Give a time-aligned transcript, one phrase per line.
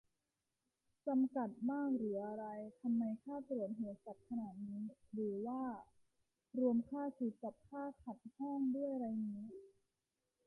[1.07, 2.45] จำกัดมากหรืออะไร
[2.79, 5.63] ทำไมค่าตรวจโหดสัสขนาดนี้ หรือว่า
[6.57, 9.49] รวมค่าชุด กับค่าขัดห้องด้วยไรงี้